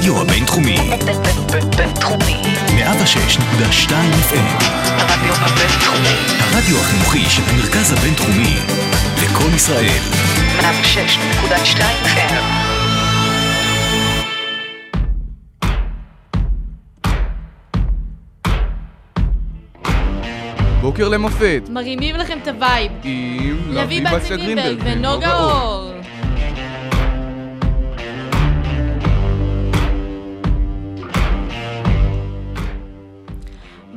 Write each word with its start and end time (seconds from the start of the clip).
הרדיו 0.00 0.20
הבינתחומי. 0.20 0.76
בינתחומי. 1.76 2.42
106.2 2.68 3.90
FM. 4.30 4.64
הרדיו 4.84 5.34
הבינתחומי. 5.34 6.16
הרדיו 6.40 6.80
החינוכי 6.80 7.24
של 7.30 7.42
המרכז 7.48 7.92
הבינתחומי. 7.92 8.56
לקום 9.22 9.54
ישראל. 9.54 10.00
106.2 10.60 11.80
FM. 12.04 12.34
בוקר 20.80 21.08
למופת, 21.08 21.62
מרימים 21.70 22.16
לכם 22.16 22.38
את 22.42 22.48
ה 22.48 22.55
vibe. 22.55 22.92
עם 23.04 23.58
לביא 23.70 24.00
בצק 24.00 24.28
גרינברג 24.30 24.78
ונוגה 24.84 25.34
אור. 25.34 25.89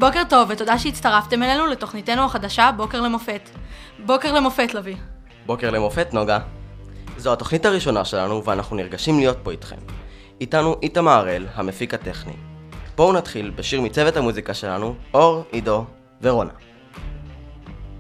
בוקר 0.03 0.21
טוב 0.30 0.49
ותודה 0.49 0.80
שהצטרפתם 0.80 1.43
אלינו 1.43 1.67
לתוכניתנו 1.67 2.25
החדשה 2.25 2.71
בוקר 2.77 3.02
למופת. 3.02 3.49
בוקר 4.05 4.34
למופת 4.34 4.73
לוי. 4.73 4.95
בוקר 5.45 5.70
למופת, 5.70 6.13
נוגה. 6.13 6.39
זו 7.17 7.34
התוכנית 7.34 7.66
הראשונה 7.66 8.05
שלנו 8.05 8.43
ואנחנו 8.43 8.76
נרגשים 8.76 9.20
להיות 9.20 9.38
פה 9.43 9.52
איתכם. 9.52 9.76
איתנו 10.41 10.76
איתמר 10.81 11.12
הראל, 11.12 11.48
המפיק 11.55 11.93
הטכני. 11.93 12.34
בואו 12.95 13.13
נתחיל 13.13 13.52
בשיר 13.55 13.81
מצוות 13.81 14.17
המוזיקה 14.17 14.53
שלנו, 14.53 14.95
אור, 15.13 15.43
עידו 15.52 15.85
ורונה. 16.21 16.51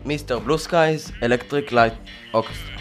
מיסטר 0.05 0.39
בלו 0.39 0.57
סקייז, 0.57 1.11
אלקטריק 1.23 1.71
לייט 1.71 1.93
אוקסטרה. 2.33 2.72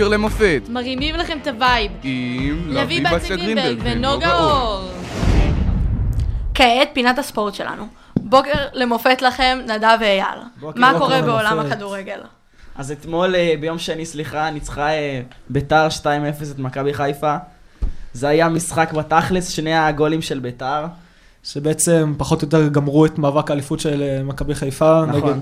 בוקר 0.00 0.12
למופת, 0.12 0.62
מרימים 0.68 1.14
לכם 1.14 1.38
את 1.42 1.46
ה 1.46 1.54
vibe. 1.54 1.92
עם 2.02 2.66
לביא 2.68 3.04
בצק 3.04 3.28
גרינברג 3.28 3.78
ונוגה 3.82 4.34
אור. 4.34 4.90
כעת 6.54 6.88
פינת 6.92 7.18
הספורט 7.18 7.54
שלנו. 7.54 7.86
בוקר 8.16 8.66
למופת 8.72 9.22
לכם, 9.22 9.58
נדב 9.66 9.96
ואייל. 10.00 10.24
מה 10.76 10.92
קורה. 10.98 11.22
בעולם 11.22 11.58
הכדורגל? 11.58 12.20
אז 12.76 12.92
אתמול, 12.92 13.34
אה, 13.34 13.54
ביום 13.60 13.78
שני, 13.78 14.06
סליחה, 14.06 14.50
ניצחה 14.50 14.90
אה, 14.90 15.20
ביתר 15.48 15.88
2-0 15.88 16.04
את 16.50 16.58
מכבי 16.58 16.94
חיפה. 16.94 17.36
זה 18.12 18.28
היה 18.28 18.48
משחק 18.48 18.92
בתכלס, 18.92 19.48
שני 19.48 19.74
הגולים 19.74 20.22
של 20.22 20.38
ביתר. 20.38 20.86
שבעצם 21.44 22.14
פחות 22.18 22.42
או 22.42 22.46
יותר 22.46 22.68
גמרו 22.68 23.06
את 23.06 23.18
מאבק 23.18 23.50
האליפות 23.50 23.80
של 23.80 24.02
אה, 24.02 24.22
מכבי 24.22 24.54
חיפה 24.54 25.04
נכון. 25.06 25.30
נגד 25.30 25.40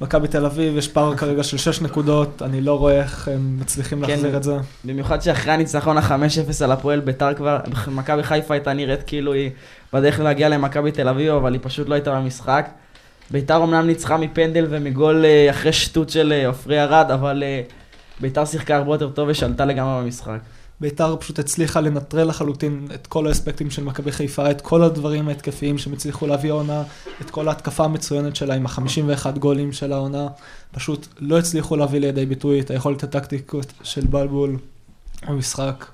מכבי 0.00 0.28
תל 0.28 0.44
אביב, 0.44 0.76
יש 0.76 0.88
פער 0.88 1.16
כרגע 1.16 1.42
של 1.42 1.56
6 1.56 1.80
נקודות, 1.80 2.42
אני 2.42 2.60
לא 2.60 2.78
רואה 2.78 3.02
איך 3.02 3.28
הם 3.28 3.56
מצליחים 3.60 4.06
כן. 4.06 4.10
להחזיר 4.10 4.36
את 4.36 4.42
זה. 4.42 4.56
במיוחד 4.84 5.22
שאחרי 5.22 5.52
הניצחון 5.52 5.98
ה-5-0 5.98 6.64
על 6.64 6.72
הפועל 6.72 7.00
ביתר 7.00 7.34
כבר, 7.34 7.58
מכבי 7.88 8.22
חיפה 8.22 8.54
הייתה 8.54 8.72
נראית 8.72 9.02
כאילו 9.06 9.32
היא 9.32 9.50
בדרך 9.92 10.20
להגיע 10.20 10.48
למכבי 10.48 10.92
תל 10.92 11.08
אביב, 11.08 11.34
אבל 11.34 11.52
היא 11.52 11.60
פשוט 11.62 11.88
לא 11.88 11.94
הייתה 11.94 12.14
במשחק. 12.14 12.68
ביתר 13.30 13.62
אמנם 13.62 13.86
ניצחה 13.86 14.16
מפנדל 14.16 14.66
ומגול 14.68 15.24
אה, 15.24 15.50
אחרי 15.50 15.72
שטות 15.72 16.10
של 16.10 16.32
אה, 16.32 16.46
עופרי 16.46 16.82
ארד, 16.82 17.10
אבל 17.10 17.42
אה, 17.42 17.62
ביתר 18.20 18.44
שיחקה 18.44 18.76
הרבה 18.76 18.94
יותר 18.94 19.10
טוב 19.10 19.28
ושלטה 19.28 19.64
לגמרי 19.64 20.04
במשחק. 20.04 20.38
ביתר 20.80 21.16
פשוט 21.16 21.38
הצליחה 21.38 21.80
לנטרל 21.80 22.28
לחלוטין 22.28 22.88
את 22.94 23.06
כל 23.06 23.26
האספקטים 23.26 23.70
של 23.70 23.84
מכבי 23.84 24.12
חיפה, 24.12 24.50
את 24.50 24.60
כל 24.60 24.82
הדברים 24.82 25.28
ההתקפיים 25.28 25.78
שהם 25.78 25.92
הצליחו 25.92 26.26
להביא 26.26 26.50
העונה, 26.50 26.82
את 27.20 27.30
כל 27.30 27.48
ההתקפה 27.48 27.84
המצוינת 27.84 28.36
שלה 28.36 28.54
עם 28.54 28.66
ה-51 28.66 29.38
גולים 29.38 29.72
של 29.72 29.92
העונה, 29.92 30.28
פשוט 30.72 31.06
לא 31.18 31.38
הצליחו 31.38 31.76
להביא 31.76 32.00
לידי 32.00 32.26
ביטוי 32.26 32.60
את 32.60 32.70
היכולת 32.70 33.02
הטקטיקות 33.02 33.72
של 33.82 34.06
בלבול 34.06 34.56
במשחק. 35.28 35.86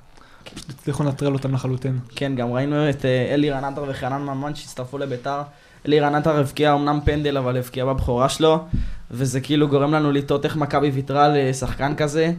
פשוט 0.54 0.70
הצליחו 0.70 1.02
לנטרל 1.02 1.32
אותם 1.32 1.54
לחלוטין. 1.54 1.98
כן, 2.16 2.34
גם 2.36 2.52
ראינו 2.52 2.90
את 2.90 3.04
אה, 3.04 3.34
אלירן 3.34 3.64
עטר 3.64 3.84
וחנן 3.88 4.22
ממן 4.22 4.54
שהצטרפו 4.54 4.98
לביתר. 4.98 5.42
אלירן 5.86 6.14
עטר 6.14 6.36
הבקיע 6.36 6.74
אמנם 6.74 6.98
פנדל, 7.04 7.38
אבל 7.38 7.56
הבקיע 7.56 7.84
בבכורה 7.84 8.28
שלו, 8.28 8.64
וזה 9.10 9.40
כאילו 9.40 9.68
גורם 9.68 9.92
לנו 9.92 10.12
לתהות 10.12 10.44
איך 10.44 10.56
מכבי 10.56 10.90
ויתרה 10.90 11.28
לשחקן 11.28 11.94
כזה. 11.94 12.32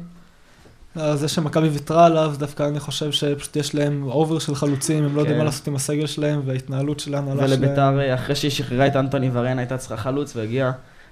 זה 1.16 1.28
שמכבי 1.28 1.68
ויתרה 1.68 2.06
עליו, 2.06 2.34
דווקא 2.38 2.64
אני 2.64 2.80
חושב 2.80 3.12
שפשוט 3.12 3.56
יש 3.56 3.76
להם 3.76 4.04
over 4.04 4.40
של 4.40 4.56
חלוצים, 4.56 5.04
הם 5.04 5.16
לא 5.16 5.20
יודעים 5.20 5.36
כן. 5.36 5.40
מה 5.40 5.44
לעשות 5.46 5.68
עם 5.68 5.76
הסגל 5.76 6.06
שלהם, 6.06 6.42
וההתנהלות 6.46 7.00
של 7.00 7.16
ההנהלה 7.16 7.48
שלהם. 7.48 7.62
ולביתר, 7.62 8.00
אה, 8.00 8.14
אחרי 8.14 8.36
שהיא 8.36 8.52
שחררה 8.52 8.88
את 8.88 8.96
אנתוני 8.96 9.30
וארן, 9.34 9.60
הייתה 9.60 9.78
צריכה 9.78 9.98
חלוץ, 9.98 10.36
והגיע 10.36 10.72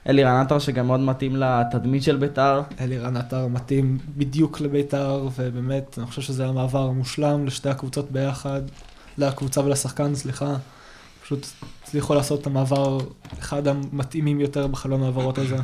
אלירן 0.10 0.42
עטר, 0.42 0.60
שגם 0.60 0.88
מאוד 0.88 1.00
מתאים 1.00 1.36
לתדמית 1.36 2.04
של 2.04 2.18
ביתר. 2.18 2.62
אלירן 2.82 3.18
עטר 3.18 3.48
מתאים 3.48 3.98
בדיוק 4.18 4.62
לביתר, 4.62 5.28
ובאמת, 5.36 5.96
אני 5.98 6.06
חושב 6.06 6.22
שזה 6.22 6.46
המעבר 6.46 6.84
המושלם 6.84 7.46
לשתי 7.46 7.70
הקבוצות 7.70 8.12
ביחד, 8.12 8.62
לקבוצה 9.18 9.62
ולשחקן, 9.62 10.16
סליחה. 10.16 10.56
פשוט 11.24 11.48
הצליחו 11.84 12.16
לעשות 12.16 12.42
את 12.42 12.48
המעבר 12.48 12.98
אחד 13.40 13.68
המתאימים 13.68 14.40
יותר 14.40 14.68
בחלון 14.68 15.04
העברות 15.04 15.38
הזה. 15.38 15.58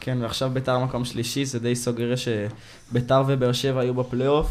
כן, 0.00 0.18
ועכשיו 0.20 0.50
ביתר 0.50 0.78
מקום 0.78 1.04
שלישי, 1.04 1.44
זה 1.44 1.58
די 1.58 1.76
סוגר 1.76 2.14
שביתר 2.16 3.22
ובאר 3.26 3.52
שבע 3.52 3.80
היו 3.80 3.94
בפלייאוף. 3.94 4.50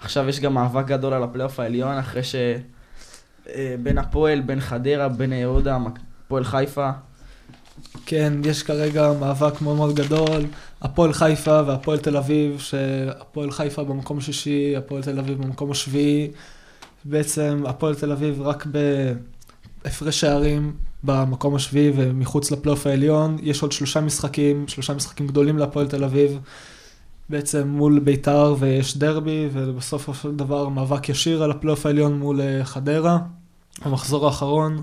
עכשיו 0.00 0.28
יש 0.28 0.40
גם 0.40 0.54
מאבק 0.54 0.86
גדול 0.86 1.12
על 1.12 1.22
הפלייאוף 1.22 1.60
העליון, 1.60 1.98
אחרי 1.98 2.22
ש... 2.22 2.34
אה, 3.48 3.74
הפועל, 3.96 4.40
בין 4.40 4.60
חדרה, 4.60 5.08
בין 5.08 5.32
יהודה, 5.32 5.78
הפועל 6.26 6.44
חיפה. 6.44 6.90
כן, 8.06 8.32
יש 8.44 8.62
כרגע 8.62 9.12
מאבק 9.20 9.60
מאוד 9.60 9.76
מאוד 9.76 9.94
גדול, 9.94 10.46
הפועל 10.82 11.12
חיפה 11.12 11.60
והפועל 11.66 11.98
תל 11.98 12.16
אביב, 12.16 12.58
שהפועל 12.58 13.50
חיפה 13.50 13.84
במקום 13.84 14.18
השישי, 14.18 14.76
הפועל 14.76 15.02
תל 15.02 15.18
אביב 15.18 15.42
במקום 15.42 15.70
השביעי. 15.70 16.30
בעצם 17.04 17.64
הפועל 17.66 17.94
תל 17.94 18.12
אביב 18.12 18.42
רק 18.42 18.66
בהפרש 19.84 20.20
שערים 20.20 20.72
במקום 21.04 21.54
השביעי 21.54 21.92
ומחוץ 21.96 22.50
לפלייאוף 22.50 22.86
העליון. 22.86 23.36
יש 23.42 23.62
עוד 23.62 23.72
שלושה 23.72 24.00
משחקים, 24.00 24.68
שלושה 24.68 24.94
משחקים 24.94 25.26
גדולים 25.26 25.58
להפועל 25.58 25.88
תל 25.88 26.04
אביב. 26.04 26.38
בעצם 27.28 27.68
מול 27.68 27.98
ביתר 27.98 28.54
ויש 28.58 28.96
דרבי, 28.96 29.48
ובסופו 29.52 30.14
של 30.14 30.36
דבר 30.36 30.68
מאבק 30.68 31.08
ישיר 31.08 31.42
על 31.42 31.50
הפלייאוף 31.50 31.86
העליון 31.86 32.18
מול 32.18 32.40
אה, 32.40 32.64
חדרה, 32.64 33.18
המחזור 33.82 34.26
האחרון. 34.26 34.82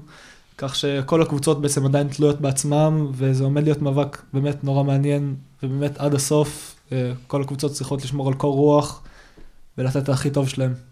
כך 0.57 0.75
שכל 0.75 1.21
הקבוצות 1.21 1.61
בעצם 1.61 1.85
עדיין 1.85 2.07
תלויות 2.07 2.41
בעצמם, 2.41 3.07
וזה 3.11 3.43
עומד 3.43 3.63
להיות 3.63 3.81
מאבק 3.81 4.21
באמת 4.33 4.63
נורא 4.63 4.83
מעניין, 4.83 5.35
ובאמת 5.63 5.97
עד 5.97 6.13
הסוף 6.13 6.75
אה, 6.91 7.11
כל 7.27 7.41
הקבוצות 7.41 7.71
צריכות 7.71 8.03
לשמור 8.03 8.27
על 8.27 8.33
קור 8.33 8.55
רוח 8.55 9.01
ולתת 9.77 10.03
את 10.03 10.09
הכי 10.09 10.29
טוב 10.29 10.49
שלהם. 10.49 10.88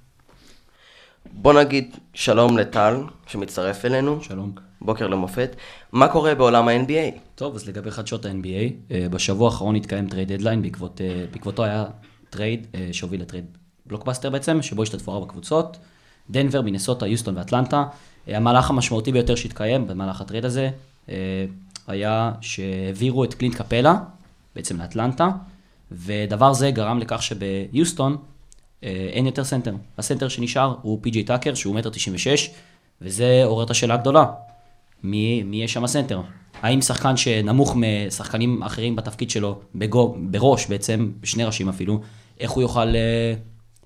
בוא 1.41 1.53
נגיד 1.53 1.95
שלום 2.13 2.57
לטל, 2.57 3.03
שמצטרף 3.27 3.85
אלינו. 3.85 4.21
שלום. 4.21 4.51
בוקר 4.81 5.07
למופת. 5.07 5.55
מה 5.91 6.07
קורה 6.07 6.35
בעולם 6.35 6.67
ה-NBA? 6.67 7.19
טוב, 7.35 7.55
אז 7.55 7.67
לגבי 7.67 7.91
חדשות 7.91 8.25
ה-NBA, 8.25 8.91
אה, 8.91 9.09
בשבוע 9.09 9.47
האחרון 9.47 9.75
התקיים 9.75 10.07
trade 10.07 10.31
deadline, 10.31 10.61
בעקבות, 10.61 11.01
אה, 11.01 11.25
בעקבותו 11.31 11.63
היה 11.63 11.85
trade 12.29 12.67
אה, 12.75 12.89
שהוביל 12.91 13.21
ל 13.21 13.25
trade 13.25 13.45
בלוקבאסטר 13.85 14.29
בעצם, 14.29 14.61
שבו 14.61 14.83
השתתפו 14.83 15.13
ארבע 15.13 15.25
קבוצות, 15.27 15.77
דנבר, 16.29 16.61
מינסוטה, 16.61 17.07
יוסטון 17.07 17.37
ואטלנטה. 17.37 17.85
המהלך 18.27 18.69
המשמעותי 18.69 19.11
ביותר 19.11 19.35
שהתקיים 19.35 19.87
במהלך 19.87 20.21
ה 20.21 20.25
trade 20.25 20.45
הזה, 20.45 20.69
היה 21.87 22.31
שהעבירו 22.41 23.23
את 23.23 23.33
קלינט 23.33 23.55
קפלה, 23.55 23.95
בעצם 24.55 24.81
לאטלנטה, 24.81 25.29
ודבר 25.91 26.53
זה 26.53 26.71
גרם 26.71 26.99
לכך 26.99 27.23
שביוסטון 27.23 28.17
אין 28.83 29.25
יותר 29.25 29.43
סנטר. 29.43 29.75
הסנטר 29.97 30.27
שנשאר 30.27 30.75
הוא 30.81 30.99
פי.ג'יי 31.01 31.23
טאקר, 31.23 31.53
שהוא 31.53 31.75
מטר 31.75 31.89
תשעים 31.89 32.15
ושש, 32.15 32.49
וזה 33.01 33.41
עורר 33.45 33.63
את 33.63 33.69
השאלה 33.69 33.93
הגדולה. 33.93 34.25
מי, 35.03 35.43
מי 35.43 35.57
יהיה 35.57 35.67
שם 35.67 35.83
הסנטר? 35.83 36.21
האם 36.61 36.81
שחקן 36.81 37.17
שנמוך 37.17 37.75
משחקנים 37.75 38.63
אחרים 38.63 38.95
בתפקיד 38.95 39.29
שלו, 39.29 39.59
בגו, 39.75 40.15
בראש 40.19 40.67
בעצם, 40.67 41.11
בשני 41.21 41.43
ראשים 41.43 41.69
אפילו, 41.69 42.01
איך 42.39 42.51
הוא 42.51 42.61
יוכל, 42.61 42.95
אה, 42.95 43.33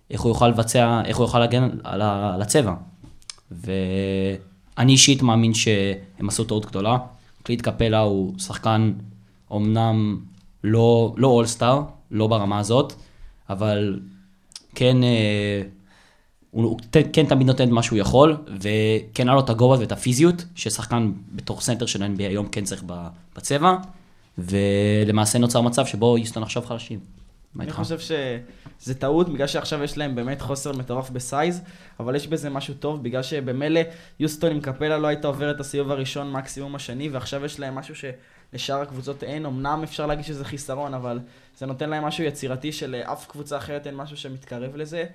איך 0.10 0.21
הוא 0.21 0.29
יוכל 0.29 0.48
לבצע, 0.48 1.01
איך 1.05 1.17
הוא 1.17 1.24
יוכל 1.24 1.39
להגן 1.39 1.69
על, 1.83 2.01
על 2.01 2.41
הצבע? 2.41 2.74
ואני 3.51 4.91
אישית 4.91 5.21
מאמין 5.21 5.53
שהם 5.53 6.27
עשו 6.27 6.43
טעות 6.43 6.65
גדולה. 6.65 6.98
קלינט 7.43 7.61
קפלה 7.62 8.00
הוא 8.00 8.39
שחקן 8.39 8.93
אומנם 9.51 10.19
לא, 10.63 11.13
לא 11.17 11.27
all-star, 11.27 11.81
לא 12.12 12.27
ברמה 12.27 12.60
הזאת, 12.60 12.93
אבל 13.50 14.00
כן, 14.75 15.03
אה, 15.03 15.61
הוא, 16.51 16.63
הוא 16.63 16.79
כן 17.13 17.25
תמיד 17.25 17.47
נותן 17.47 17.69
מה 17.69 17.83
שהוא 17.83 17.99
יכול, 17.99 18.37
וכן 18.61 19.27
היה 19.27 19.35
לו 19.35 19.39
את 19.39 19.49
הגובה 19.49 19.79
ואת 19.79 19.91
הפיזיות, 19.91 20.45
ששחקן 20.55 21.11
בתור 21.31 21.61
סנטר 21.61 21.85
של 21.85 22.03
NBA 22.03 22.23
היום 22.29 22.47
כן 22.47 22.63
צריך 22.63 22.83
בצבע, 23.35 23.77
ולמעשה 24.37 25.39
נוצר 25.39 25.61
מצב 25.61 25.85
שבו 25.85 26.17
יוסטון 26.17 26.43
עכשיו 26.43 26.63
חלשים. 26.63 26.99
מה 27.55 27.63
אני 27.63 27.72
איתך? 27.72 27.79
חושב 27.79 28.00
שזה 28.00 29.00
טעות, 29.00 29.29
בגלל 29.29 29.48
שעכשיו 29.48 29.84
יש 29.84 29.98
להם 29.98 30.15
באמת 30.15 30.41
חוסר 30.41 30.72
מטורף 30.72 31.10
בסייז, 31.10 31.62
אבל 32.00 32.15
יש 32.15 32.27
בזה 32.27 32.50
משהו 32.50 32.74
טוב, 32.74 33.03
בגלל 33.03 33.24
שבמילא 33.24 33.81
יוסטון 34.20 34.51
עם 34.51 34.62
קפלה 34.62 34.98
לא 34.98 35.08
הייתה 35.08 35.27
עוברת 35.27 35.55
את 35.55 35.60
הסיבוב 35.60 35.91
הראשון, 35.91 36.31
מקסימום 36.31 36.75
השני, 36.75 37.10
ועכשיו 37.10 37.46
יש 37.46 37.60
להם 37.60 37.75
משהו 37.75 37.96
שלשאר 37.96 38.81
הקבוצות 38.81 39.24
אין, 39.24 39.46
אמנם 39.46 39.84
אפשר 39.84 40.05
להגיד 40.05 40.25
שזה 40.25 40.46
חיסרון, 40.46 40.93
אבל 40.93 41.20
זה 41.58 41.65
נותן 41.65 41.89
להם 41.89 42.03
משהו 42.03 42.24
יצירתי 42.24 42.72
שלאף 42.72 43.27
קבוצה 43.27 43.58
אחרת 43.58 43.88
אין 43.88 43.96
משהו 43.96 44.17
שמתקרב 44.17 44.75
לזה. 44.75 45.05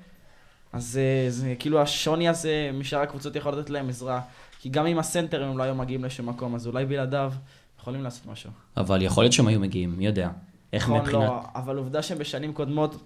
אז 0.73 0.85
זה, 0.85 1.27
זה 1.29 1.55
כאילו 1.59 1.81
השוני 1.83 2.29
הזה 2.29 2.71
משאר 2.75 3.01
הקבוצות 3.01 3.37
יכול 3.37 3.53
לתת 3.53 3.71
להם 3.71 3.89
עזרה. 3.89 4.21
כי 4.61 4.69
גם 4.69 4.87
עם 4.87 4.99
הסנטר 4.99 5.45
הם 5.45 5.59
לא 5.59 5.63
היו 5.63 5.75
מגיעים 5.75 6.05
לשום 6.05 6.29
מקום, 6.29 6.55
אז 6.55 6.67
אולי 6.67 6.87
בלעדיו 6.87 7.33
יכולים 7.81 8.03
לעשות 8.03 8.27
משהו. 8.27 8.51
אבל 8.77 9.03
יכול 9.03 9.25
להיות 9.25 9.33
שהם 9.33 9.47
היו 9.47 9.61
מגיעים, 9.61 9.99
מי 9.99 10.07
יודע. 10.07 10.31
איך 10.73 10.85
נכון, 10.85 10.99
מבחינת... 11.01 11.23
לא, 11.23 11.41
אבל 11.55 11.77
עובדה 11.77 12.03
שבשנים 12.03 12.53
קודמות 12.53 12.97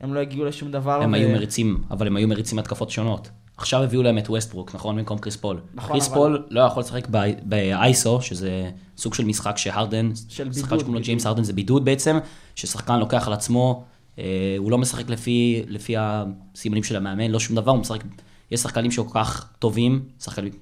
הם 0.00 0.14
לא 0.14 0.20
הגיעו 0.20 0.44
לשום 0.44 0.70
דבר. 0.70 1.02
הם 1.02 1.12
ו- 1.12 1.14
היו 1.14 1.28
מריצים, 1.28 1.82
אבל 1.90 2.06
הם 2.06 2.16
היו 2.16 2.28
מריצים 2.28 2.58
התקפות 2.58 2.90
שונות. 2.90 3.28
עכשיו 3.56 3.82
הביאו 3.82 4.02
להם 4.02 4.18
את 4.18 4.30
ווסטברוק, 4.30 4.74
נכון? 4.74 4.96
במקום 4.96 5.18
קריס 5.18 5.36
פול. 5.36 5.60
נכון, 5.74 5.90
קריס 5.92 6.06
אבל- 6.08 6.14
פול 6.14 6.46
לא 6.50 6.60
יכול 6.60 6.80
לשחק 6.80 7.06
ב- 7.10 7.32
באייסו, 7.42 8.20
שזה 8.22 8.70
סוג 8.96 9.14
של 9.14 9.24
משחק 9.24 9.58
שהרדן, 9.58 10.10
של 10.28 10.52
שחקן 10.52 10.66
בידוד, 10.66 10.78
שקוראים 10.78 10.94
לו. 10.94 11.00
ג'יימס 11.00 11.26
הרדן 11.26 11.42
זה 11.44 11.52
בידוד 11.52 11.84
בעצם, 11.84 12.18
ששחקן 12.54 12.98
לוקח 12.98 13.26
על 13.26 13.32
עצמו, 13.32 13.84
אה, 14.18 14.24
הוא 14.58 14.70
לא 14.70 14.78
משחק 14.78 15.10
לפי, 15.10 15.62
לפי 15.68 15.94
הסימנים 15.98 16.82
של 16.82 16.96
המאמן, 16.96 17.30
לא 17.30 17.40
שום 17.40 17.56
דבר, 17.56 17.70
הוא 17.72 17.80
משחק, 17.80 18.04
יש 18.50 18.60
שחקנים 18.60 18.90
שכל 18.90 19.08
כך 19.14 19.48
טובים, 19.58 20.04
שחקנים, 20.20 20.52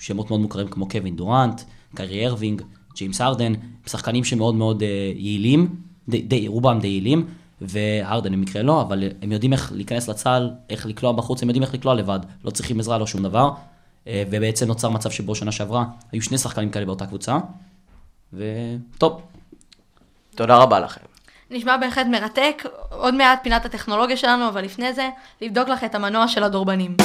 שמות 0.00 0.30
מאוד 0.30 0.40
מוכרים 0.40 0.68
כמו 0.68 0.88
קווין 0.88 1.16
דורנט, 1.16 1.62
קיירי 1.94 2.26
ארווינג, 2.26 2.62
ג'יימס 2.98 3.20
הרדן, 3.20 3.52
שחקנים 3.86 4.24
שמאוד 4.24 4.54
מאוד 4.54 4.82
אה, 4.82 5.12
יעילים, 5.14 5.76
די, 6.08 6.22
די, 6.22 6.48
רובם 6.48 6.78
די 6.80 6.88
יעילים, 6.88 7.26
והרדן 7.60 8.32
במקרה 8.32 8.62
לא, 8.62 8.82
אבל 8.82 9.04
הם 9.22 9.32
יודעים 9.32 9.52
איך 9.52 9.72
להיכנס 9.74 10.08
לצה"ל, 10.08 10.50
איך 10.70 10.86
לקלוע 10.86 11.12
בחוץ, 11.12 11.42
הם 11.42 11.48
יודעים 11.48 11.62
איך 11.62 11.74
לקלוע 11.74 11.94
לבד, 11.94 12.20
לא 12.44 12.50
צריכים 12.50 12.80
עזרה, 12.80 12.98
לא 12.98 13.06
שום 13.06 13.22
דבר. 13.22 13.50
אה, 14.06 14.22
ובעצם 14.30 14.66
נוצר 14.66 14.88
מצב 14.88 15.10
שבו 15.10 15.34
שנה 15.34 15.52
שעברה 15.52 15.84
היו 16.12 16.22
שני 16.22 16.38
שחקנים 16.38 16.70
כאלה 16.70 16.86
באותה 16.86 17.06
קבוצה, 17.06 17.38
וטוב, 18.32 19.22
תודה 20.34 20.56
רבה 20.56 20.80
לכם. 20.80 21.00
נשמע 21.50 21.76
בהחלט 21.76 22.06
מרתק, 22.06 22.62
עוד 22.90 23.14
מעט 23.14 23.40
פינת 23.42 23.64
הטכנולוגיה 23.64 24.16
שלנו, 24.16 24.48
אבל 24.48 24.64
לפני 24.64 24.92
זה, 24.92 25.08
לבדוק 25.40 25.68
לך 25.68 25.84
את 25.84 25.94
המנוע 25.94 26.28
של 26.28 26.44
הדורבנים. 26.44 26.96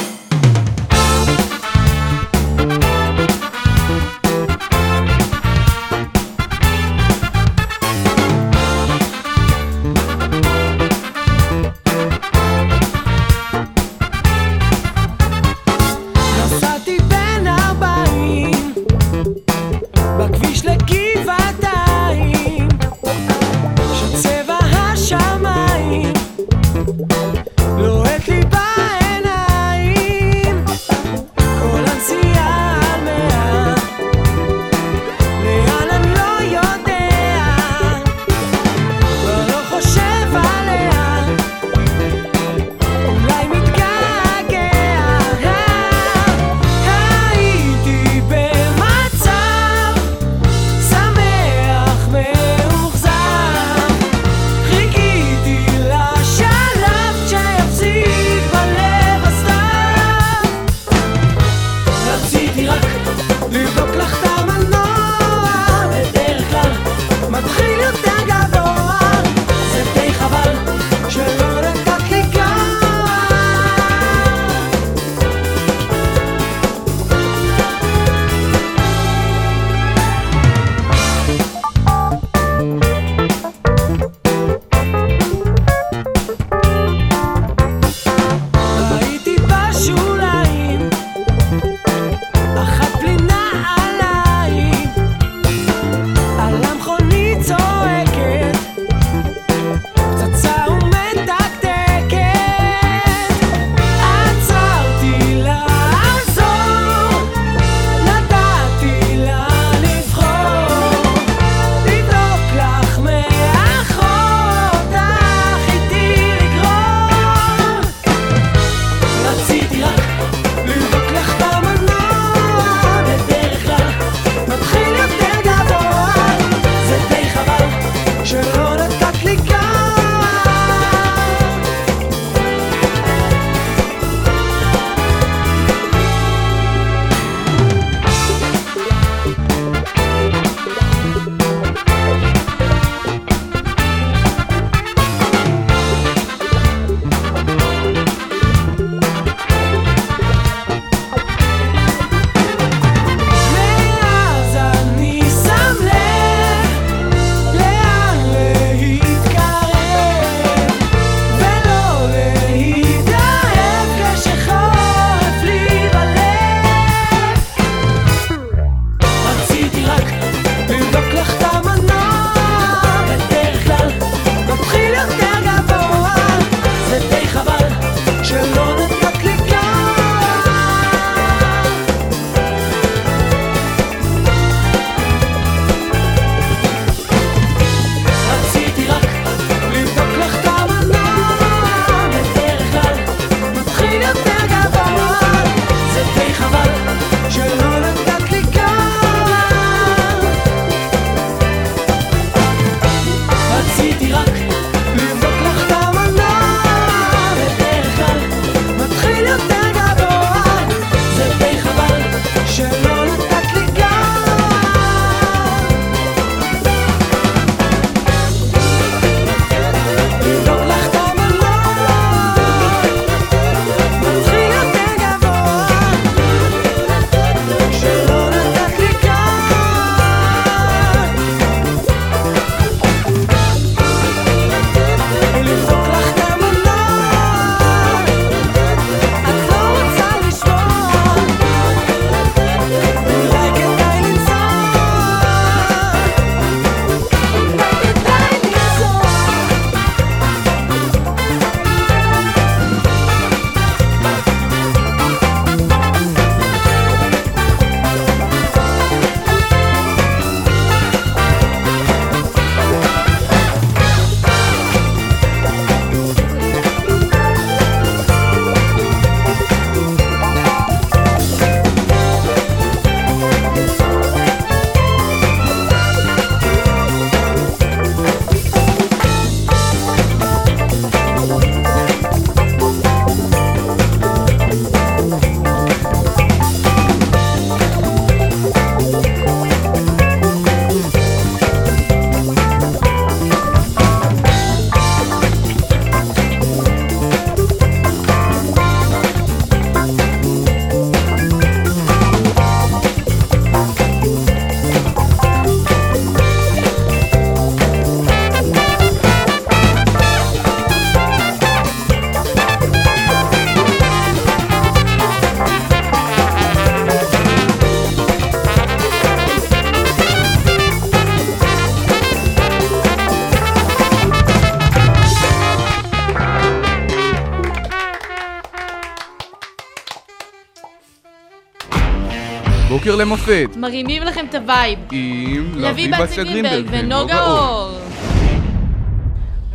בוקר 332.84 332.96
למופת 332.96 333.48
מרימים 333.56 334.02
לכם 334.02 334.26
את 334.30 334.34
ה 334.34 334.41
vibe. 334.41 334.78
עם 334.90 335.52
לביא 335.56 336.24
גרינברג 336.24 336.66
ונוגה 336.70 337.26
אור. 337.26 337.78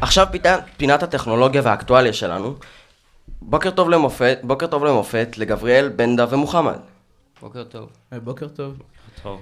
עכשיו 0.01 0.27
פינת, 0.31 0.63
פינת 0.77 1.03
הטכנולוגיה 1.03 1.62
והאקטואליה 1.65 2.13
שלנו. 2.13 2.53
בוקר 3.41 3.69
טוב 3.69 3.89
למופת, 3.89 4.39
בוקר 4.43 4.67
טוב 4.67 4.86
למופת 4.86 5.38
לגבריאל, 5.38 5.89
בנדה 5.89 6.25
ומוחמד. 6.29 6.77
בוקר 7.41 7.63
טוב. 7.63 7.89
בוקר 8.24 8.48
טוב. 8.48 8.74
טוב. 9.24 9.41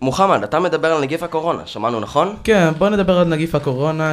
מוחמד, 0.00 0.42
אתה 0.42 0.60
מדבר 0.60 0.92
על 0.92 1.00
נגיף 1.00 1.22
הקורונה, 1.22 1.66
שמענו 1.66 2.00
נכון? 2.00 2.36
כן, 2.44 2.72
בוא 2.78 2.88
נדבר 2.88 3.18
על 3.18 3.28
נגיף 3.28 3.54
הקורונה 3.54 4.12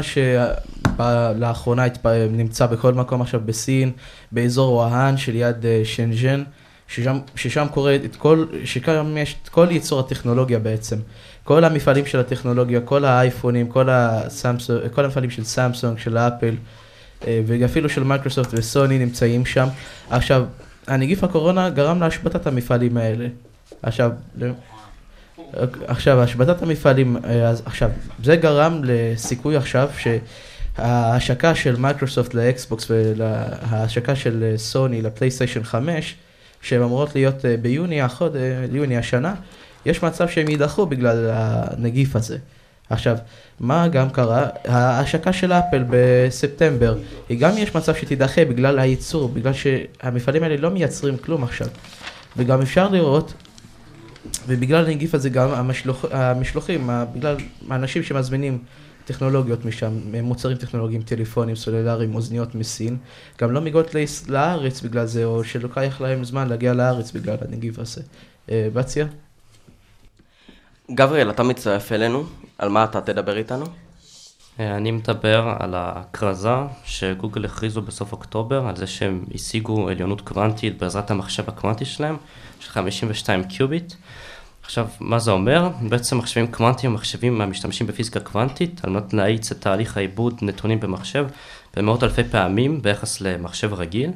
שלאחרונה 0.97 1.83
נמצא 2.29 2.65
בכל 2.65 2.93
מקום 2.93 3.21
עכשיו 3.21 3.41
בסין, 3.45 3.91
באזור 4.31 4.73
ווהאן 4.73 5.17
שליד 5.17 5.65
אה, 5.65 5.81
שנז'ן, 5.83 6.43
ששם, 6.93 7.19
ששם 7.35 7.65
קורה 7.71 7.95
את 7.95 8.15
כל, 8.15 8.45
ששם 8.65 9.17
יש 9.17 9.35
את 9.43 9.49
כל 9.49 9.67
ייצור 9.71 9.99
הטכנולוגיה 9.99 10.59
בעצם. 10.59 10.97
כל 11.43 11.63
המפעלים 11.63 12.05
של 12.05 12.19
הטכנולוגיה, 12.19 12.81
כל 12.81 13.05
האייפונים, 13.05 13.67
כל, 13.67 13.89
הסמסונג, 13.89 14.81
כל 14.91 15.05
המפעלים 15.05 15.29
של 15.29 15.43
סמסונג, 15.43 15.97
של 15.97 16.17
אפל, 16.17 16.55
אה, 17.27 17.41
ואפילו 17.47 17.89
של 17.89 18.03
מייקרוסופט 18.03 18.49
וסוני 18.53 18.99
נמצאים 18.99 19.45
שם. 19.45 19.67
עכשיו, 20.09 20.45
הנגיף 20.87 21.23
הקורונה 21.23 21.69
גרם 21.69 21.99
להשבתת 21.99 22.47
המפעלים 22.47 22.97
האלה. 22.97 23.27
עכשיו, 23.81 24.11
עכשיו, 25.87 26.21
השבתת 26.21 26.61
המפעלים, 26.61 27.17
אה, 27.25 27.49
אז 27.49 27.61
עכשיו, 27.65 27.89
זה 28.23 28.35
גרם 28.35 28.81
לסיכוי 28.83 29.55
עכשיו 29.55 29.89
שההשקה 29.97 31.55
של 31.55 31.75
מייקרוסופט 31.75 32.33
לאקסבוקס 32.33 32.91
וההשקה 33.17 34.15
של 34.15 34.43
אה, 34.43 34.57
סוני 34.57 35.01
לפלייסטיישן 35.01 35.63
5, 35.63 36.15
שהן 36.63 36.81
אמורות 36.81 37.15
להיות 37.15 37.45
אה, 37.45 37.57
ביוני 37.57 38.01
החוד, 38.01 38.35
יוני 38.71 38.97
השנה, 38.97 39.35
יש 39.85 40.03
מצב 40.03 40.27
שהם 40.27 40.49
יידחו 40.49 40.85
בגלל 40.85 41.29
הנגיף 41.33 42.15
הזה. 42.15 42.37
עכשיו, 42.89 43.17
מה 43.59 43.87
גם 43.87 44.09
קרה? 44.09 44.47
ההשקה 44.65 45.33
של 45.33 45.53
אפל 45.53 45.83
בספטמבר, 45.89 46.97
היא 47.29 47.39
גם 47.39 47.57
יש 47.57 47.75
מצב 47.75 47.95
שתידחה 47.95 48.45
בגלל 48.45 48.79
הייצור, 48.79 49.29
בגלל 49.29 49.53
שהמפעלים 49.53 50.43
האלה 50.43 50.57
לא 50.57 50.69
מייצרים 50.69 51.17
כלום 51.17 51.43
עכשיו. 51.43 51.67
וגם 52.37 52.61
אפשר 52.61 52.89
לראות 52.89 53.33
ובגלל 54.47 54.85
הנגיף 54.85 55.13
הזה 55.13 55.29
גם 55.29 55.49
המשלוח, 55.49 56.05
המשלוחים, 56.11 56.89
בגלל 57.15 57.35
האנשים 57.69 58.03
שמזמינים 58.03 58.59
טכנולוגיות 59.05 59.65
משם, 59.65 59.93
מוצרים 60.23 60.57
טכנולוגיים, 60.57 61.01
טלפונים, 61.01 61.55
סלולריים, 61.55 62.15
אוזניות 62.15 62.55
מסין, 62.55 62.97
גם 63.41 63.51
לא 63.51 63.61
מגיעות 63.61 63.95
לארץ 64.27 64.81
בגלל 64.81 65.05
זה, 65.05 65.25
או 65.25 65.43
שלוקח 65.43 66.01
להם 66.01 66.23
זמן 66.23 66.47
להגיע 66.47 66.73
לארץ 66.73 67.11
בגלל 67.11 67.37
הנגיף 67.41 67.79
הזה. 67.79 68.01
אה, 68.51 68.67
בציה? 68.73 69.05
גבריאל, 70.91 71.29
אתה 71.29 71.43
מצטרף 71.43 71.91
אלינו, 71.91 72.23
על 72.57 72.69
מה 72.69 72.83
אתה 72.83 73.01
תדבר 73.01 73.37
איתנו? 73.37 73.65
אה, 74.59 74.77
אני 74.77 74.91
מדבר 74.91 75.55
על 75.59 75.73
הכרזה 75.77 76.55
שגוגל 76.85 77.45
הכריזו 77.45 77.81
בסוף 77.81 78.11
אוקטובר, 78.11 78.67
על 78.67 78.75
זה 78.75 78.87
שהם 78.87 79.25
השיגו 79.33 79.89
עליונות 79.89 80.21
קוונטית 80.21 80.77
בעזרת 80.77 81.11
המחשב 81.11 81.43
הקוונטי 81.47 81.85
שלהם, 81.85 82.17
של 82.59 82.69
52 82.69 83.43
קיוביט. 83.43 83.93
עכשיו, 84.63 84.87
מה 84.99 85.19
זה 85.19 85.31
אומר? 85.31 85.69
בעצם 85.89 86.17
מחשבים 86.17 86.47
קוונטיים 86.47 86.91
הם 86.91 86.95
מחשבים 86.95 87.41
המשתמשים 87.41 87.87
בפיזיקה 87.87 88.19
קוונטית, 88.19 88.81
על 88.83 88.89
מנת 88.89 89.13
להאיץ 89.13 89.51
את 89.51 89.61
תהליך 89.61 89.97
העיבוד 89.97 90.39
נתונים 90.41 90.79
במחשב 90.79 91.27
במאות 91.75 92.03
אלפי 92.03 92.23
פעמים 92.23 92.81
ביחס 92.81 93.21
למחשב 93.21 93.73
רגיל. 93.73 94.11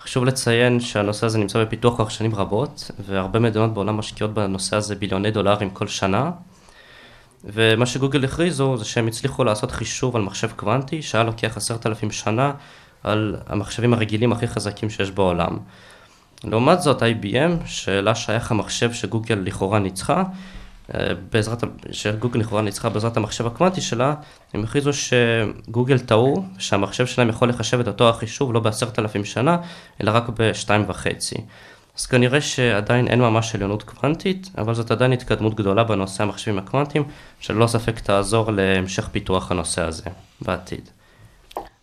חשוב 0.00 0.24
לציין 0.24 0.80
שהנושא 0.80 1.26
הזה 1.26 1.38
נמצא 1.38 1.64
בפיתוח 1.64 1.94
כבר 1.94 2.08
שנים 2.08 2.34
רבות, 2.34 2.90
והרבה 3.06 3.38
מדינות 3.38 3.74
בעולם 3.74 3.96
משקיעות 3.96 4.34
בנושא 4.34 4.76
הזה 4.76 4.94
ביליוני 4.94 5.30
דולרים 5.30 5.70
כל 5.70 5.86
שנה. 5.86 6.30
ומה 7.44 7.86
שגוגל 7.86 8.24
הכריזו 8.24 8.76
זה 8.76 8.84
שהם 8.84 9.06
הצליחו 9.06 9.44
לעשות 9.44 9.70
חישוב 9.70 10.16
על 10.16 10.22
מחשב 10.22 10.50
קוונטי 10.56 11.02
שהיה 11.02 11.24
לוקח 11.24 11.56
עשרת 11.56 11.86
אלפים 11.86 12.10
שנה 12.10 12.52
על 13.04 13.36
המחשבים 13.46 13.94
הרגילים 13.94 14.32
הכי 14.32 14.46
חזקים 14.46 14.90
שיש 14.90 15.10
בעולם. 15.10 15.58
לעומת 16.44 16.82
זאת 16.82 17.02
IBM, 17.02 17.66
שאלה 17.66 18.14
שייך 18.14 18.50
המחשב 18.50 18.92
שגוגל 18.92 19.34
לכאורה 19.44 19.78
ניצחה, 19.78 20.22
אה, 20.94 21.12
בעזרת, 21.32 21.64
שגוגל 21.92 22.40
לכאורה 22.40 22.62
ניצחה 22.62 22.88
בעזרת 22.88 23.16
המחשב 23.16 23.46
הקוונטי 23.46 23.80
שלה, 23.80 24.14
הם 24.54 24.64
הכריזו 24.64 24.90
שגוגל 24.92 25.98
טעו, 25.98 26.44
שהמחשב 26.58 27.06
שלהם 27.06 27.28
יכול 27.28 27.48
לחשב 27.48 27.80
את 27.80 27.88
אותו 27.88 28.08
החישוב 28.08 28.52
לא 28.52 28.60
בעשרת 28.60 28.98
אלפים 28.98 29.24
שנה, 29.24 29.56
אלא 30.02 30.10
רק 30.10 30.28
בשתיים 30.28 30.84
וחצי. 30.88 31.36
אז 31.98 32.06
כנראה 32.06 32.40
שעדיין 32.40 33.08
אין 33.08 33.20
ממש 33.20 33.54
עליונות 33.54 33.82
קוונטית, 33.82 34.50
אבל 34.58 34.74
זאת 34.74 34.90
עדיין 34.90 35.12
התקדמות 35.12 35.54
גדולה 35.54 35.84
בנושא 35.84 36.22
המחשבים 36.22 36.58
הקוונטיים, 36.58 37.04
שללא 37.40 37.66
ספק 37.66 38.00
תעזור 38.00 38.52
להמשך 38.52 39.08
פיתוח 39.08 39.50
הנושא 39.50 39.82
הזה 39.82 40.04
בעתיד. 40.40 40.88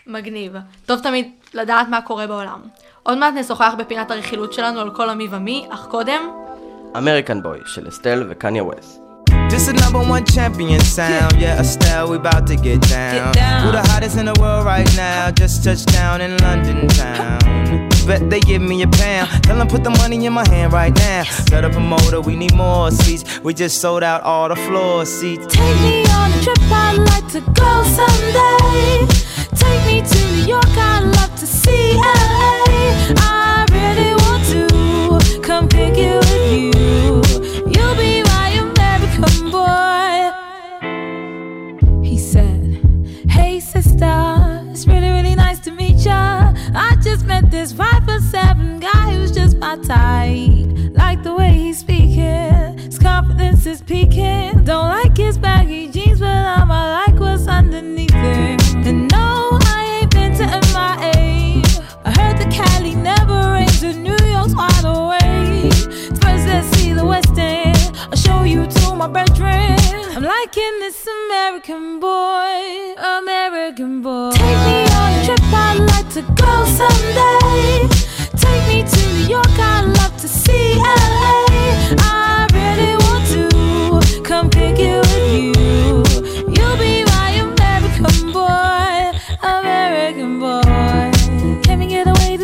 מגניב. 0.08 0.54
טוב 0.86 1.00
תמיד 1.04 1.28
לדעת 1.56 1.88
מה 1.90 2.02
קורה 2.02 2.28
בעולם. 2.28 2.60
עוד 3.04 3.18
מעט 3.18 3.34
נשוחח 3.34 3.74
בפינת 3.78 4.12
הרכילות 4.12 4.54
שלנו 4.54 4.80
על 4.80 4.90
כל 4.90 5.10
המי 5.10 5.28
ומי, 5.32 5.66
אך 5.70 5.86
קודם... 5.90 6.22
אמריקן 6.98 7.42
בוי 7.42 7.60
של 7.66 7.88
אסטל 7.88 8.24
וקניה 8.30 8.64
ווסט. 8.64 9.00
This 9.50 9.68
is 9.68 9.76
number 9.84 10.02
one 10.16 10.26
champion 10.26 10.82
sound. 10.82 11.34
Yeah, 11.40 11.62
Estelle, 11.62 12.10
we 12.10 12.18
about 12.18 12.48
to 12.48 12.56
get 12.68 12.82
down. 12.90 13.32
Who 13.64 13.70
the 13.78 13.84
hottest 13.90 14.18
in 14.18 14.26
the 14.32 14.38
world 14.42 14.66
right 14.66 14.90
now? 14.98 15.32
Just 15.42 15.64
touched 15.64 15.88
down 16.00 16.20
in 16.26 16.32
London 16.46 16.88
town. 16.88 17.40
Bet 18.08 18.22
they 18.32 18.42
give 18.52 18.64
me 18.72 18.78
a 18.88 18.90
pound. 19.02 19.28
Tell 19.46 19.58
them 19.60 19.68
put 19.68 19.84
the 19.84 19.96
money 20.02 20.18
in 20.26 20.34
my 20.34 20.48
hand 20.54 20.74
right 20.74 20.96
now. 21.08 21.24
Set 21.50 21.64
up 21.68 21.76
a 21.76 21.80
motor, 21.80 22.20
we 22.30 22.36
need 22.44 22.56
more 22.56 22.90
seats. 23.02 23.24
We 23.46 23.54
just 23.54 23.76
sold 23.84 24.04
out 24.12 24.22
all 24.30 24.48
the 24.54 24.60
floor 24.66 25.06
seats. 25.06 25.46
Take 25.56 25.80
me 25.86 25.96
on 26.20 26.30
a 26.38 26.40
trip, 26.46 26.62
I'd 26.86 26.98
like 27.12 27.28
to 27.36 27.42
go 27.62 27.75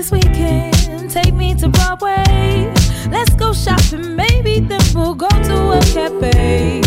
this 0.01 0.11
weekend? 0.11 1.11
Take 1.11 1.33
me 1.33 1.53
to 1.55 1.69
Broadway. 1.69 2.73
Let's 3.09 3.33
go 3.35 3.53
shopping, 3.53 4.15
maybe 4.15 4.59
then 4.59 4.81
we'll 4.95 5.13
go 5.13 5.29
to 5.29 5.57
a 5.77 5.81
cafe. 5.93 6.81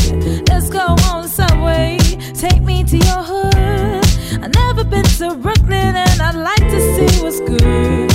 Let's 0.48 0.68
go 0.68 0.96
on 1.11 1.29
subway. 1.29 1.98
Take 2.35 2.62
me 2.62 2.83
to 2.83 2.96
your 2.96 3.22
hood. 3.31 4.05
I've 4.42 4.55
never 4.55 4.83
been 4.83 5.05
to 5.18 5.35
Brooklyn 5.37 5.94
and 5.94 6.20
I'd 6.20 6.35
like 6.35 6.66
to 6.74 6.81
see 6.94 7.22
what's 7.22 7.40
good. 7.40 8.09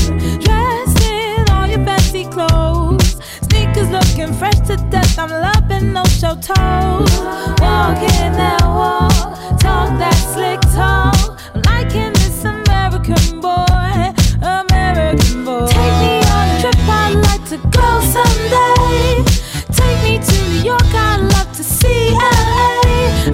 Dressed 0.44 1.04
in 1.06 1.50
all 1.50 1.68
your 1.68 1.84
fancy 1.86 2.26
clothes. 2.26 3.22
Sneakers 3.48 3.90
looking 3.90 4.34
fresh 4.34 4.60
to 4.68 4.76
death. 4.90 5.18
I'm 5.18 5.30
loving 5.30 5.94
no 5.94 6.04
show 6.20 6.36
toes. 6.36 7.14
Walking 7.64 8.32
that 8.42 8.64
walk, 8.64 9.60
talk 9.60 9.90
that 10.02 10.18
slick 10.34 10.59
someday. 18.20 19.24
Take 19.80 20.00
me 20.06 20.14
to 20.28 20.36
New 20.50 20.62
York, 20.72 20.90
I'd 20.94 21.22
love 21.36 21.52
to 21.60 21.64
see 21.64 22.12
LA. 22.12 22.82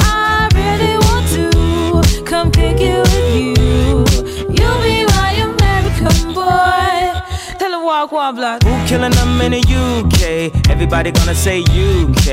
I 0.02 0.50
really 0.60 0.96
want 1.08 1.26
to 1.38 2.24
come 2.24 2.52
pick 2.52 2.78
it 2.80 3.00
with 3.12 3.32
you. 3.36 3.56
You'll 4.56 4.82
be 4.88 4.98
my 5.16 5.30
American 5.50 6.34
boy. 6.34 6.98
Tell 7.60 7.74
walk 7.84 8.12
one 8.12 8.36
block. 8.36 8.64
Who 8.64 8.74
killing 8.88 9.12
them 9.20 9.42
in 9.42 9.52
the 9.58 9.62
UK. 9.62 10.70
Everybody 10.70 11.12
gonna 11.12 11.36
say 11.36 11.62
UK. 11.62 12.30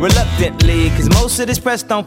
Reluctantly, 0.00 0.90
cause 0.90 1.08
most 1.10 1.38
of 1.38 1.46
this 1.46 1.58
press 1.58 1.82
don't 1.82 2.06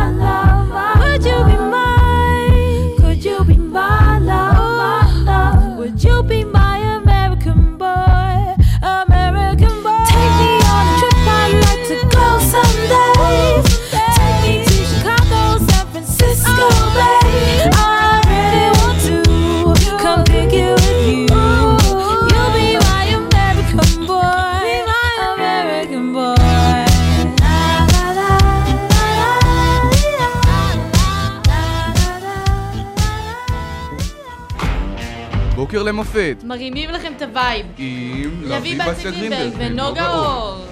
למופת, 35.91 36.37
מרימים 36.43 36.89
לכם 36.89 37.13
את 37.17 37.21
ה 37.21 37.28
vibe. 37.28 37.65
עם 37.77 38.41
לביא 38.41 38.57
גרינברג 38.57 38.95
גרינברג 39.03 39.53
ונוגה 39.57 40.13
אור. 40.13 40.65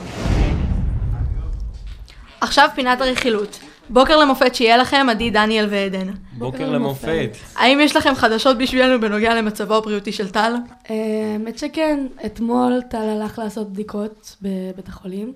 עכשיו 2.41 2.69
פינת 2.75 3.01
הרכילות. 3.01 3.60
בוקר 3.89 4.17
למופת 4.17 4.55
שיהיה 4.55 4.77
לכם, 4.77 5.08
עדי, 5.10 5.29
דניאל 5.29 5.67
ועדן. 5.69 6.08
בוקר 6.38 6.69
למופת. 6.69 7.29
האם 7.55 7.79
יש 7.79 7.95
לכם 7.95 8.15
חדשות 8.15 8.58
בשבילנו 8.58 9.01
בנוגע 9.01 9.36
למצבו 9.36 9.75
הבריאותי 9.75 10.12
של 10.12 10.29
טל? 10.29 10.53
אה, 10.89 10.95
האמת 11.34 11.58
שכן, 11.58 12.08
אתמול 12.25 12.82
טל 12.89 12.97
הלך 12.97 13.39
לעשות 13.39 13.73
בדיקות 13.73 14.36
בבית 14.41 14.88
החולים, 14.88 15.34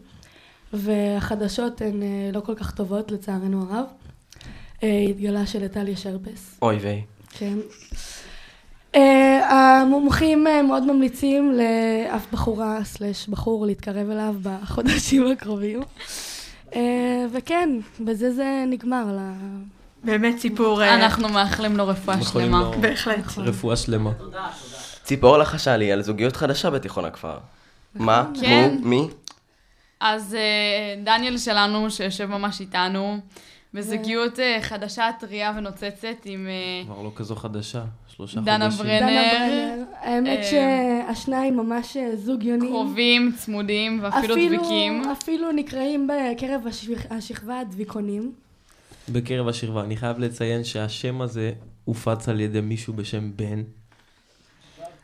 והחדשות 0.74 1.82
הן 1.82 2.04
אה, 2.04 2.30
לא 2.34 2.40
כל 2.40 2.56
כך 2.56 2.72
טובות 2.72 3.12
לצערנו 3.12 3.66
הרב. 3.70 3.86
אה, 4.84 5.06
התגלה 5.10 5.46
שלטל 5.46 5.88
יש 5.88 6.06
הרפס, 6.06 6.58
אוי 6.62 6.76
ויי. 6.76 7.02
כן. 7.30 7.58
אה, 8.96 9.82
המומחים 9.82 10.48
אה, 10.48 10.62
מאוד 10.62 10.84
ממליצים 10.86 11.52
לאף 11.52 12.26
בחורה 12.32 12.84
סלש 12.84 13.28
בחור 13.28 13.66
להתקרב 13.66 14.10
אליו 14.10 14.36
בחודשים 14.44 15.28
הקרובים. 15.28 15.82
אה, 16.76 17.26
וכן, 17.32 17.70
בזה 18.00 18.34
זה 18.34 18.64
נגמר. 18.68 19.06
באמת 20.04 20.40
סיפור... 20.40 20.84
אנחנו 20.84 21.30
מאחלים 21.30 21.78
לו 21.78 21.88
רפואה 21.88 22.22
שלמה. 22.22 22.72
בהחלט. 22.82 23.38
רפואה 23.38 23.76
שלמה. 23.76 24.12
ציפור 25.04 25.38
לחשה 25.38 25.78
לי 25.78 25.92
על 25.92 26.02
זוגיות 26.02 26.36
חדשה 26.36 26.70
בתיכון 26.70 27.06
הכפר. 27.06 27.38
מה? 27.96 28.26
כן. 28.42 28.76
מו? 28.82 28.88
מי? 28.90 29.08
אז 30.00 30.38
דניאל 31.04 31.38
שלנו, 31.38 31.92
שיושב 31.92 32.26
ממש 32.26 32.62
איתנו, 32.62 33.20
בזוגיות 33.74 34.40
אה, 34.40 34.58
חדשה, 34.62 35.10
טריה 35.20 35.54
ונוצצת 35.58 36.08
עם 36.26 36.48
אה, 36.48 36.86
כבר 36.86 37.02
לא 37.02 37.12
כזו 37.16 37.36
חדשה, 37.36 37.84
שלושה 38.16 38.42
דנה 38.42 38.72
חודשים. 38.72 38.86
ברנר. 38.86 39.00
דנה 39.00 39.22
ברנר. 39.34 39.84
האמת 40.02 40.40
אה, 40.40 40.44
שהשניים 40.44 41.58
ממש 41.58 41.98
אה, 41.98 42.16
זוג 42.16 42.44
יונים. 42.44 42.70
קרובים, 42.70 43.32
צמודים 43.38 44.00
ואפילו 44.04 44.36
דביקים. 44.36 45.04
אפילו 45.12 45.52
נקראים 45.52 46.08
בקרב 46.08 46.62
השכ- 46.68 47.14
השכבה 47.14 47.60
הדביקונים. 47.60 48.32
בקרב 49.10 49.48
השכבה. 49.48 49.82
אני 49.84 49.98
חייב 49.98 50.20
לציין 50.20 50.64
שהשם 50.64 51.22
הזה 51.22 51.52
הופץ 51.86 52.30
על 52.30 52.40
ידי 52.40 52.62
מישהו 52.62 52.94
בשם 52.94 53.32
בן. 53.36 53.64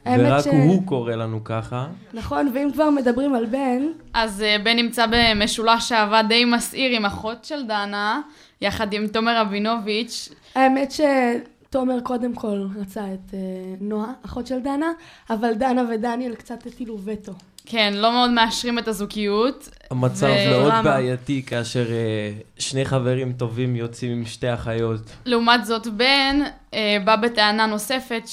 ורק 0.06 0.44
ש- 0.44 0.48
הוא 0.48 0.86
קורא 0.88 1.16
לנו 1.16 1.44
ככה. 1.44 1.88
נכון, 2.14 2.52
ואם 2.54 2.70
כבר 2.74 2.90
מדברים 2.90 3.36
על 3.36 3.46
בן, 3.46 3.82
אז 4.14 4.42
אה, 4.42 4.56
בן 4.64 4.76
נמצא 4.76 5.06
במשולש 5.12 5.92
אהבה 5.92 6.22
די 6.24 6.46
מסעיר 6.46 6.98
עם 6.98 7.06
אחות 7.06 7.46
של 7.46 7.64
דנה, 7.68 8.22
יחד 8.62 8.94
עם 8.94 9.08
תומר 9.08 9.42
רבינוביץ'. 9.42 10.30
האמת 10.56 10.92
שתומר 10.92 12.00
קודם 12.04 12.34
כל 12.36 12.68
רצה 12.82 13.02
את 13.14 13.34
אה, 13.34 13.40
נועה, 13.82 14.12
אחות 14.26 14.48
של 14.48 14.60
דנה, 14.60 14.92
אבל 15.30 15.54
דנה 15.54 15.84
ודניאל 15.94 16.36
קצת 16.36 16.66
הטילו 16.66 16.98
וטו. 17.04 17.32
כן, 17.66 17.94
לא 17.96 18.12
מאוד 18.12 18.30
מאשרים 18.30 18.80
את 18.80 18.88
הזוגיות. 18.88 19.70
המצב 19.92 20.28
ו- 20.28 20.50
מאוד 20.50 20.74
למה? 20.74 20.82
בעייתי 20.82 21.44
כאשר 21.46 21.92
אה, 21.92 22.32
שני 22.58 22.86
חברים 22.86 23.34
טובים 23.34 23.76
יוצאים 23.76 24.12
עם 24.12 24.26
שתי 24.26 24.54
אחיות. 24.54 25.02
לעומת 25.26 25.66
זאת, 25.66 25.88
בן 25.88 26.40
אה, 26.74 26.98
בא 27.06 27.16
בטענה 27.16 27.66
נוספת 27.66 28.24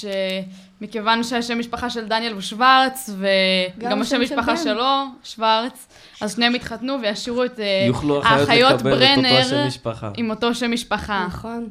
שמכיוון 0.81 1.23
שהשם 1.23 1.59
משפחה 1.59 1.91
של 1.91 2.09
דניאל 2.09 2.33
הוא 2.33 2.41
שוורץ, 2.41 3.11
וגם 3.19 3.91
גם 3.91 4.03
השם 4.03 4.17
של 4.17 4.23
משפחה 4.23 4.55
בן. 4.55 4.57
שלו 4.57 4.85
שוורץ, 5.25 5.87
אז 6.21 6.35
שניהם 6.35 6.55
התחתנו 6.55 6.97
וישאירו 7.03 7.45
את 7.45 7.61
אה, 7.61 7.89
האחיות 8.25 8.73
אותו 8.73 8.85
ברנר 8.85 9.67
משפחה. 9.67 10.11
עם 10.17 10.31
אותו 10.31 10.55
שם 10.55 10.73
משפחה. 10.73 11.25
נכון. 11.27 11.69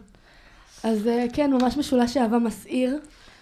אז 0.84 1.08
אה, 1.08 1.26
כן, 1.34 1.52
ממש 1.54 1.78
משולש 1.78 2.18
אהבה 2.18 2.40
מסעיר. 2.40 2.98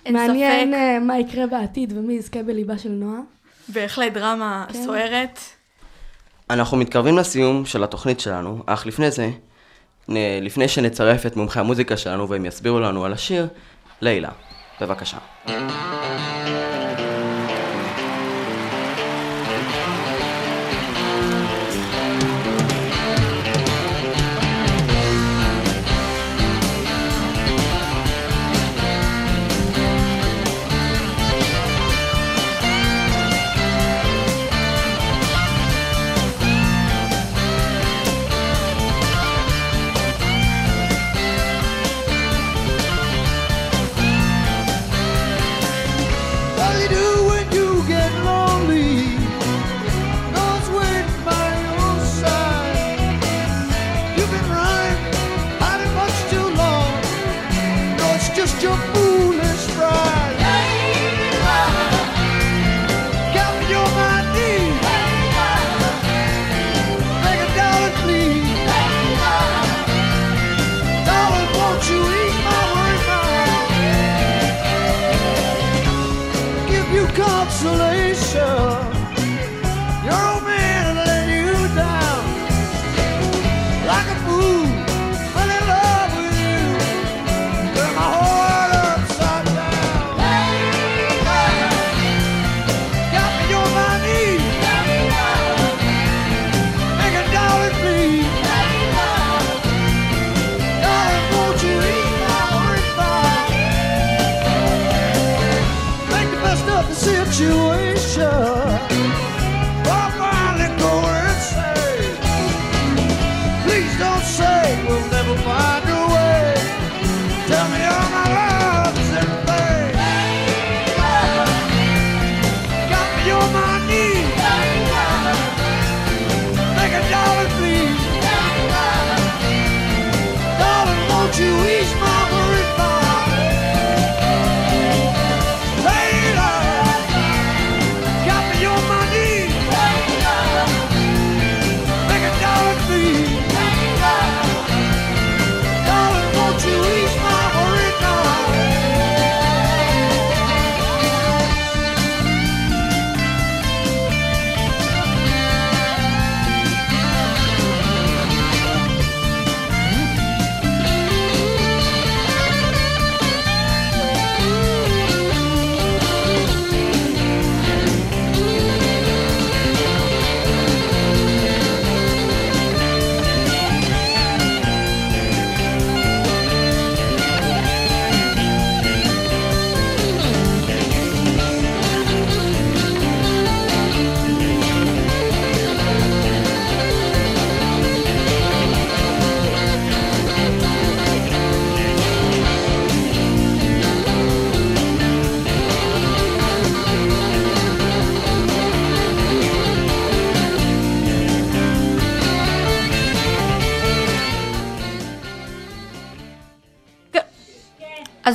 אין 0.06 0.13
מעניין 0.13 0.67
ספק. 0.69 0.78
אה, 0.80 0.99
מה 0.99 1.19
יקרה 1.19 1.47
בעתיד 1.47 1.93
ומי 1.97 2.13
יזכה 2.13 2.43
בליבה 2.43 2.78
של 2.78 2.89
נועה. 2.89 3.19
בהחלט 3.67 4.13
דרמה 4.13 4.65
כן. 4.73 4.84
סוערת. 4.84 5.39
אנחנו 6.49 6.78
מתקרבים 6.78 7.17
לסיום 7.17 7.65
של 7.65 7.84
התוכנית 7.84 8.19
שלנו, 8.19 8.63
אך 8.65 8.86
לפני 8.86 9.12
זה, 9.12 9.30
נ- 10.10 10.43
לפני 10.43 10.67
שנצרף 10.67 11.26
את 11.26 11.36
מומחי 11.36 11.60
המוזיקה 11.60 11.97
שלנו 11.97 12.30
והם 12.30 12.45
יסבירו 12.45 12.80
לנו 12.80 13.06
על 13.06 13.13
השיר, 13.13 13.47
לילה, 14.02 14.30
בבקשה. 14.81 15.17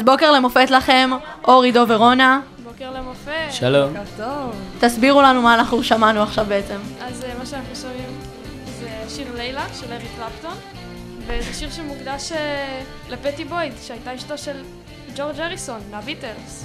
בוקר 0.09 0.31
למופת 0.33 0.71
לכם, 0.71 1.11
אור, 1.44 1.62
עידו 1.62 1.85
ורונה. 1.88 2.40
בוקר 2.64 2.90
למופת. 2.90 3.33
שלום. 3.51 3.92
תסבירו 4.81 5.23
לנו 5.23 5.42
מה 5.42 5.55
אנחנו 5.55 5.83
שמענו 5.83 6.23
עכשיו 6.23 6.44
בעצם. 6.49 6.79
אז 7.01 7.25
אה, 7.25 7.38
מה 7.38 7.47
שאנחנו 7.47 7.77
שומעים 7.77 8.18
זה 8.81 8.88
שיר 9.09 9.27
לילה 9.37 9.64
של 9.81 9.92
אריק 9.92 10.09
קלפטון, 10.16 10.55
וזה 11.27 11.55
שיר 11.55 11.71
שמוקדש 11.71 12.33
אה, 12.33 12.83
לפטי 13.11 13.44
בויד, 13.44 13.73
שהייתה 13.83 14.14
אשתו 14.14 14.38
של 14.38 14.62
ג'ורג' 15.16 15.40
אריסון, 15.40 15.81
מהביטלס. 15.90 16.64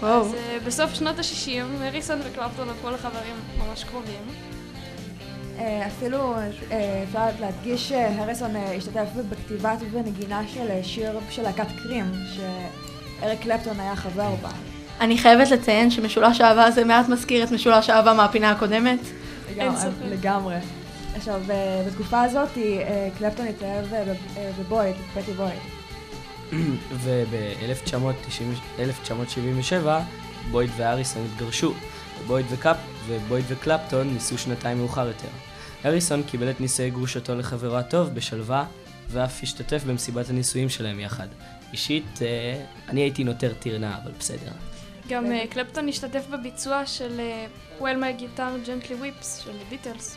וואו. 0.00 0.20
אז 0.20 0.34
אה, 0.34 0.58
בסוף 0.66 0.94
שנות 0.94 1.18
ה-60, 1.18 1.82
אריסון 1.82 2.18
וקלפטון 2.24 2.68
הפכו 2.70 2.90
לחברים 2.90 3.36
ממש 3.58 3.84
קרובים. 3.84 4.22
אה, 5.60 5.86
אפילו 5.86 6.34
אה, 6.70 7.04
אפשר 7.08 7.26
להדגיש 7.40 7.88
שהריסון 7.88 8.56
אה, 8.56 8.74
השתתף 8.76 9.08
בכתיבת 9.28 9.78
ובנגינה 9.80 10.42
של 10.54 10.68
שיר 10.82 11.18
של 11.30 11.42
להקת 11.42 11.66
קרים, 11.82 12.04
שאריק 12.36 13.40
קלפטון 13.40 13.80
היה 13.80 13.96
חבר 13.96 14.34
בה. 14.42 14.48
אני 15.00 15.18
חייבת 15.18 15.50
לציין 15.50 15.90
שמשולש 15.90 16.40
האהבה 16.40 16.64
הזה 16.64 16.84
מעט 16.84 17.08
מזכיר 17.08 17.44
את 17.44 17.50
משולש 17.50 17.90
האהבה 17.90 18.14
מהפינה 18.14 18.50
הקודמת. 18.50 18.98
לגמרי, 19.56 19.80
לגמרי. 20.10 20.54
עכשיו, 21.16 21.40
בתקופה 21.86 22.22
הזאת 22.22 22.48
קלפטון 23.18 23.46
התאהב 23.46 23.94
אה, 23.94 24.04
בב- 24.04 24.36
אה, 24.36 24.50
בבויד, 24.58 24.94
פטי 25.14 25.32
בויד. 25.32 25.58
וב-1977 27.04 29.74
בויד 30.50 30.70
ואריסון 30.76 31.26
התגרשו. 31.32 31.72
ובויד 33.06 33.44
וקלפטון 33.48 34.08
ניסו 34.08 34.38
שנתיים 34.38 34.78
מאוחר 34.78 35.06
יותר. 35.06 35.28
אריסון 35.84 36.22
קיבל 36.22 36.50
את 36.50 36.60
נישואי 36.60 36.90
גרושתו 36.90 37.34
לחברו 37.34 37.76
הטוב 37.76 38.08
בשלווה, 38.14 38.64
ואף 39.08 39.42
השתתף 39.42 39.84
במסיבת 39.84 40.30
הנישואים 40.30 40.68
שלהם 40.68 41.00
יחד. 41.00 41.26
אישית, 41.72 42.22
אה, 42.22 42.64
אני 42.88 43.00
הייתי 43.00 43.24
נותר 43.24 43.52
טירנה, 43.58 43.98
אבל 44.02 44.12
בסדר. 44.18 44.50
גם 45.08 45.32
אה, 45.32 45.44
קלפטון 45.50 45.88
השתתף 45.88 46.26
בביצוע 46.30 46.86
של 46.86 47.20
אה, 47.20 47.46
Well 47.80 47.82
My 47.82 48.20
Guitar 48.20 48.66
Gently 48.66 48.92
Whips 49.02 49.44
של 49.44 49.52
ביטלס, 49.68 50.16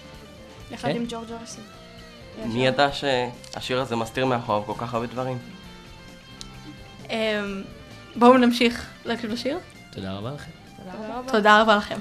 יחד 0.72 0.88
כן? 0.88 0.96
עם 0.96 1.06
ג'ורג' 1.10 1.32
אריסון. 1.32 1.64
מי 2.46 2.68
ידע 2.68 2.90
שהשיר 2.92 3.82
הזה 3.82 3.96
מסתיר 3.96 4.26
מאחוריו 4.26 4.64
כל 4.66 4.74
כך 4.78 4.94
הרבה 4.94 5.08
דברים? 5.08 5.38
אמ, 7.10 7.64
בואו 8.16 8.38
נמשיך 8.38 8.90
להקשיב 9.06 9.32
לשיר. 9.32 9.58
תודה 9.92 10.14
רבה 10.14 10.32
לכם. 10.32 10.52
תודה 11.28 11.62
רבה 11.62 11.76
לכם. 11.76 11.98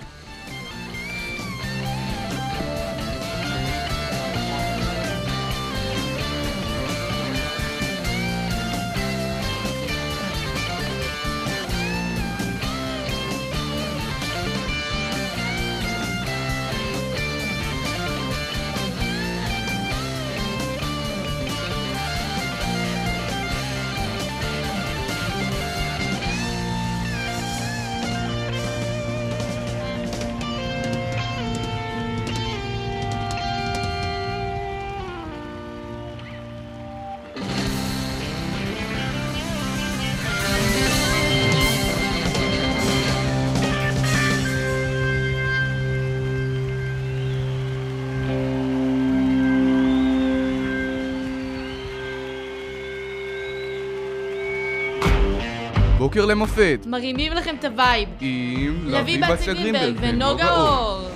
בוקר 56.12 56.26
למופת. 56.26 56.78
מרימים 56.86 57.32
לכם 57.32 57.56
את 57.56 57.64
ה 57.64 57.72
vibe. 57.72 58.08
עם 58.20 58.90
לוי 58.90 59.18
בציה 59.18 59.54
גרינברג 59.54 59.96
ונוגה 60.00 60.50
אור. 60.50 61.08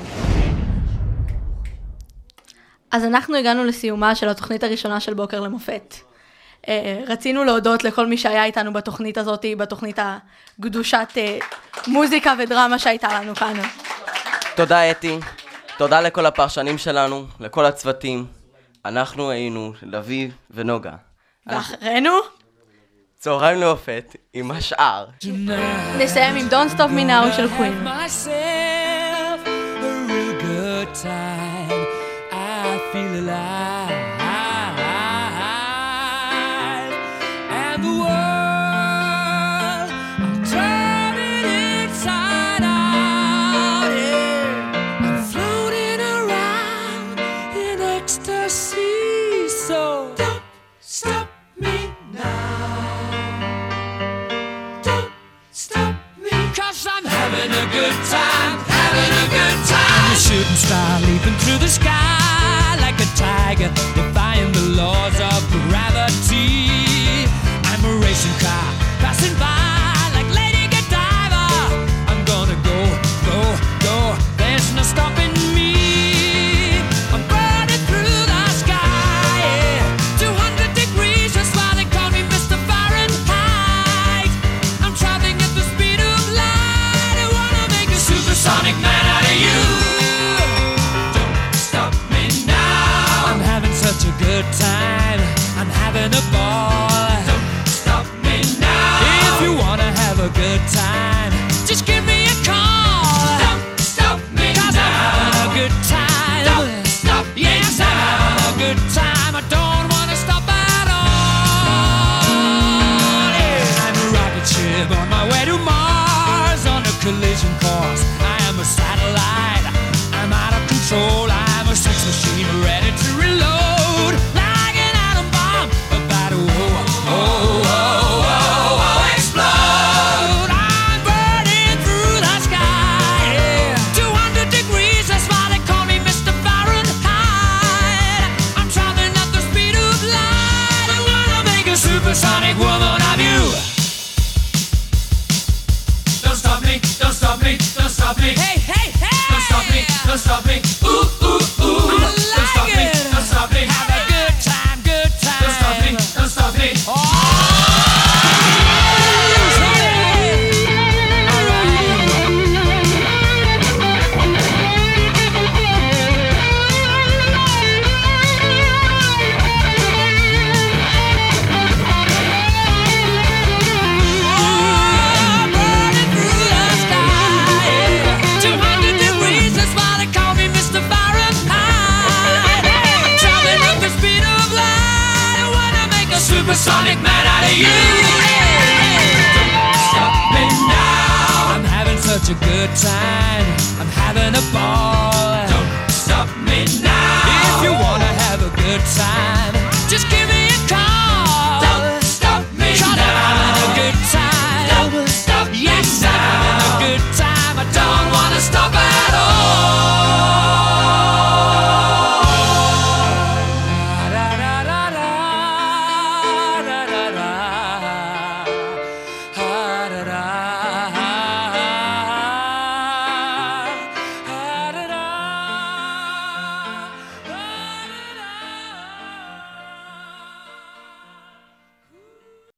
אז 2.90 3.04
אנחנו 3.04 3.36
הגענו 3.36 3.64
לסיומה 3.64 4.14
של 4.14 4.28
התוכנית 4.28 4.64
הראשונה 4.64 5.00
של 5.00 5.14
בוקר 5.14 5.40
למופת. 5.40 5.94
אה, 6.68 7.00
רצינו 7.06 7.44
להודות 7.44 7.84
לכל 7.84 8.06
מי 8.06 8.16
שהיה 8.16 8.44
איתנו 8.44 8.72
בתוכנית 8.72 9.18
הזאת, 9.18 9.44
בתוכנית 9.58 9.98
הקדושת 9.98 11.08
אה, 11.16 11.38
מוזיקה 11.86 12.34
ודרמה 12.38 12.78
שהייתה 12.78 13.20
לנו 13.20 13.34
כאן. 13.34 13.54
תודה 14.54 14.90
אתי, 14.90 15.18
תודה 15.78 16.00
לכל 16.00 16.26
הפרשנים 16.26 16.78
שלנו, 16.78 17.24
לכל 17.40 17.64
הצוותים. 17.64 18.26
אנחנו 18.84 19.30
היינו 19.30 19.72
לביא 19.82 20.30
ונוגה. 20.50 20.92
ואחרינו 21.46 22.10
צהריים 23.26 23.60
למופת 23.60 24.16
עם 24.34 24.50
השאר. 24.50 25.06
נסיים 25.98 26.36
עם 26.36 26.48
Don't 26.50 26.72
Stop 26.76 26.90
Me 26.90 27.08
Now 27.10 27.36
של 27.36 27.48
קווין. 27.56 27.84
myself 27.84 29.46
a 29.46 30.08
real 30.08 30.40
good 30.42 30.94
time. 31.02 31.86
I 32.32 32.78
feel 32.92 33.14
alive. 33.22 34.06
And 37.50 37.84
the 37.84 37.94
world, 38.02 38.35